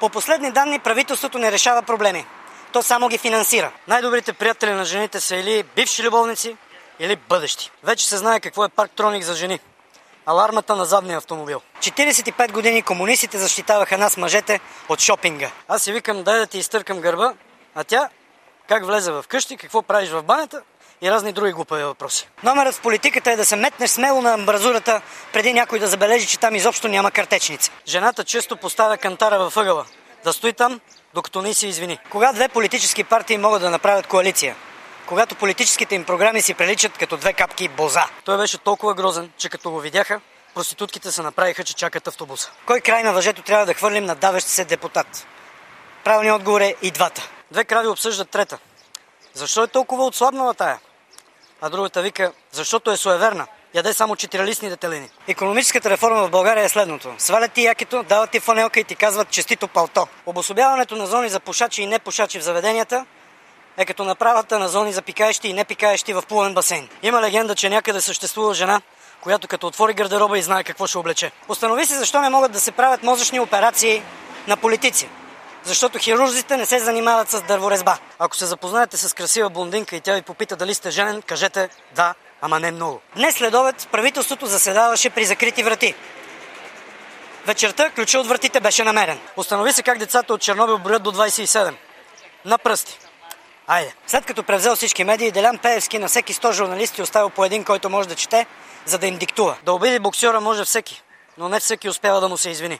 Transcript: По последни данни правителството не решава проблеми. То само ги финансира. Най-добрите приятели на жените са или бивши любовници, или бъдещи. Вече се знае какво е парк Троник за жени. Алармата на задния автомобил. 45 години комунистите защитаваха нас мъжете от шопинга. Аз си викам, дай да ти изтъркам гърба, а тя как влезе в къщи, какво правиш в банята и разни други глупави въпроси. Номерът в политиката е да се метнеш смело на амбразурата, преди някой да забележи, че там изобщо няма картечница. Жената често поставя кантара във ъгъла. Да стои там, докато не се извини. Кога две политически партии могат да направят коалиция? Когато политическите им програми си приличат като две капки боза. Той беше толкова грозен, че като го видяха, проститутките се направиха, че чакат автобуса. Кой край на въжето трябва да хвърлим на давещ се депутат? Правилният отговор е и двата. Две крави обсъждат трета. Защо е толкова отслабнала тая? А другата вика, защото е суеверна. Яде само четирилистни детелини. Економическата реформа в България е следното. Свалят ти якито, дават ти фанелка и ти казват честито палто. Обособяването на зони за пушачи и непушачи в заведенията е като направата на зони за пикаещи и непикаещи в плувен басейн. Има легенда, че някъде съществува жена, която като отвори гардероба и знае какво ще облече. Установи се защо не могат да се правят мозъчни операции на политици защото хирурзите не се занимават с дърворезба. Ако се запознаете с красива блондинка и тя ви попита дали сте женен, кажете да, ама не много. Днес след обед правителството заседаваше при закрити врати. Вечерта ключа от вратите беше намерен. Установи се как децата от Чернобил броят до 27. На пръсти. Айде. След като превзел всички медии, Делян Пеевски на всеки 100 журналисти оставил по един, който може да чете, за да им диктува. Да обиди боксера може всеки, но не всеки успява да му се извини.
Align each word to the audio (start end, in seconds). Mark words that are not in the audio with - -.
По 0.00 0.08
последни 0.08 0.50
данни 0.50 0.78
правителството 0.78 1.38
не 1.38 1.52
решава 1.52 1.82
проблеми. 1.82 2.26
То 2.72 2.82
само 2.82 3.08
ги 3.08 3.18
финансира. 3.18 3.72
Най-добрите 3.88 4.32
приятели 4.32 4.70
на 4.70 4.84
жените 4.84 5.20
са 5.20 5.36
или 5.36 5.62
бивши 5.62 6.02
любовници, 6.02 6.56
или 6.98 7.16
бъдещи. 7.16 7.70
Вече 7.84 8.08
се 8.08 8.16
знае 8.16 8.40
какво 8.40 8.64
е 8.64 8.68
парк 8.68 8.90
Троник 8.96 9.24
за 9.24 9.34
жени. 9.34 9.60
Алармата 10.26 10.76
на 10.76 10.84
задния 10.84 11.18
автомобил. 11.18 11.60
45 11.80 12.52
години 12.52 12.82
комунистите 12.82 13.38
защитаваха 13.38 13.98
нас 13.98 14.16
мъжете 14.16 14.60
от 14.88 15.00
шопинга. 15.00 15.50
Аз 15.68 15.82
си 15.82 15.92
викам, 15.92 16.22
дай 16.22 16.38
да 16.38 16.46
ти 16.46 16.58
изтъркам 16.58 17.00
гърба, 17.00 17.32
а 17.74 17.84
тя 17.84 18.08
как 18.68 18.86
влезе 18.86 19.12
в 19.12 19.24
къщи, 19.28 19.56
какво 19.56 19.82
правиш 19.82 20.10
в 20.10 20.22
банята 20.22 20.62
и 21.02 21.10
разни 21.10 21.32
други 21.32 21.52
глупави 21.52 21.84
въпроси. 21.84 22.28
Номерът 22.42 22.74
в 22.74 22.80
политиката 22.80 23.32
е 23.32 23.36
да 23.36 23.44
се 23.44 23.56
метнеш 23.56 23.90
смело 23.90 24.22
на 24.22 24.34
амбразурата, 24.34 25.00
преди 25.32 25.52
някой 25.52 25.78
да 25.78 25.86
забележи, 25.86 26.26
че 26.26 26.38
там 26.38 26.54
изобщо 26.54 26.88
няма 26.88 27.10
картечница. 27.10 27.72
Жената 27.86 28.24
често 28.24 28.56
поставя 28.56 28.96
кантара 28.96 29.38
във 29.38 29.56
ъгъла. 29.56 29.84
Да 30.24 30.32
стои 30.32 30.52
там, 30.52 30.80
докато 31.14 31.42
не 31.42 31.54
се 31.54 31.66
извини. 31.66 31.98
Кога 32.10 32.32
две 32.32 32.48
политически 32.48 33.04
партии 33.04 33.38
могат 33.38 33.62
да 33.62 33.70
направят 33.70 34.06
коалиция? 34.06 34.56
Когато 35.06 35.34
политическите 35.34 35.94
им 35.94 36.04
програми 36.04 36.42
си 36.42 36.54
приличат 36.54 36.98
като 36.98 37.16
две 37.16 37.32
капки 37.32 37.68
боза. 37.68 38.04
Той 38.24 38.38
беше 38.38 38.58
толкова 38.58 38.94
грозен, 38.94 39.30
че 39.38 39.48
като 39.48 39.70
го 39.70 39.80
видяха, 39.80 40.20
проститутките 40.54 41.12
се 41.12 41.22
направиха, 41.22 41.64
че 41.64 41.74
чакат 41.74 42.08
автобуса. 42.08 42.50
Кой 42.66 42.80
край 42.80 43.02
на 43.02 43.12
въжето 43.12 43.42
трябва 43.42 43.66
да 43.66 43.74
хвърлим 43.74 44.04
на 44.04 44.14
давещ 44.14 44.46
се 44.46 44.64
депутат? 44.64 45.26
Правилният 46.04 46.36
отговор 46.36 46.60
е 46.60 46.74
и 46.82 46.90
двата. 46.90 47.28
Две 47.50 47.64
крави 47.64 47.88
обсъждат 47.88 48.30
трета. 48.30 48.58
Защо 49.34 49.62
е 49.62 49.66
толкова 49.68 50.04
отслабнала 50.04 50.54
тая? 50.54 50.78
А 51.60 51.70
другата 51.70 52.02
вика, 52.02 52.32
защото 52.52 52.90
е 52.90 52.96
суеверна. 52.96 53.46
Яде 53.74 53.92
само 53.92 54.16
четирилистни 54.16 54.68
детелини. 54.68 55.10
Економическата 55.28 55.90
реформа 55.90 56.26
в 56.26 56.30
България 56.30 56.64
е 56.64 56.68
следното. 56.68 57.14
Свалят 57.18 57.52
ти 57.52 57.62
якито, 57.62 58.02
дават 58.02 58.30
ти 58.30 58.40
фанелка 58.40 58.80
и 58.80 58.84
ти 58.84 58.94
казват 58.94 59.30
честито 59.30 59.68
палто. 59.68 60.06
Обособяването 60.26 60.96
на 60.96 61.06
зони 61.06 61.28
за 61.28 61.40
пушачи 61.40 61.82
и 61.82 61.86
непушачи 61.86 62.38
в 62.38 62.42
заведенията 62.42 63.06
е 63.76 63.84
като 63.84 64.04
направата 64.04 64.58
на 64.58 64.68
зони 64.68 64.92
за 64.92 65.02
пикаещи 65.02 65.48
и 65.48 65.52
непикаещи 65.52 66.12
в 66.12 66.22
плувен 66.28 66.54
басейн. 66.54 66.88
Има 67.02 67.20
легенда, 67.22 67.54
че 67.54 67.70
някъде 67.70 68.00
съществува 68.00 68.54
жена, 68.54 68.80
която 69.20 69.48
като 69.48 69.66
отвори 69.66 69.94
гардероба 69.94 70.38
и 70.38 70.42
знае 70.42 70.64
какво 70.64 70.86
ще 70.86 70.98
облече. 70.98 71.32
Установи 71.48 71.86
се 71.86 71.98
защо 71.98 72.20
не 72.20 72.30
могат 72.30 72.52
да 72.52 72.60
се 72.60 72.72
правят 72.72 73.02
мозъчни 73.02 73.40
операции 73.40 74.02
на 74.46 74.56
политици 74.56 75.08
защото 75.68 75.98
хирурзите 75.98 76.56
не 76.56 76.66
се 76.66 76.78
занимават 76.78 77.30
с 77.30 77.42
дърворезба. 77.42 77.98
Ако 78.18 78.36
се 78.36 78.46
запознаете 78.46 78.96
с 78.96 79.14
красива 79.14 79.50
блондинка 79.50 79.96
и 79.96 80.00
тя 80.00 80.14
ви 80.14 80.22
попита 80.22 80.56
дали 80.56 80.74
сте 80.74 80.90
женен, 80.90 81.22
кажете 81.22 81.68
да, 81.94 82.14
ама 82.40 82.60
не 82.60 82.70
много. 82.70 83.00
Днес 83.16 83.34
след 83.34 83.54
обед 83.54 83.88
правителството 83.92 84.46
заседаваше 84.46 85.10
при 85.10 85.24
закрити 85.24 85.62
врати. 85.62 85.94
Вечерта 87.46 87.90
ключа 87.90 88.18
от 88.18 88.26
вратите 88.26 88.60
беше 88.60 88.84
намерен. 88.84 89.18
Установи 89.36 89.72
се 89.72 89.82
как 89.82 89.98
децата 89.98 90.34
от 90.34 90.40
Чернобил 90.40 90.78
броят 90.78 91.02
до 91.02 91.12
27. 91.12 91.74
На 92.44 92.58
пръсти. 92.58 92.98
Айде. 93.66 93.94
След 94.06 94.26
като 94.26 94.42
превзел 94.42 94.76
всички 94.76 95.04
медии, 95.04 95.30
Делян 95.30 95.58
Пеевски 95.58 95.98
на 95.98 96.08
всеки 96.08 96.34
100 96.34 96.52
журналисти 96.52 97.02
оставил 97.02 97.30
по 97.30 97.44
един, 97.44 97.64
който 97.64 97.90
може 97.90 98.08
да 98.08 98.14
чете, 98.14 98.46
за 98.84 98.98
да 98.98 99.06
им 99.06 99.16
диктува. 99.16 99.56
Да 99.62 99.72
обиди 99.72 99.98
боксера 99.98 100.40
може 100.40 100.64
всеки, 100.64 101.02
но 101.38 101.48
не 101.48 101.60
всеки 101.60 101.88
успява 101.88 102.20
да 102.20 102.28
му 102.28 102.36
се 102.36 102.50
извини. 102.50 102.76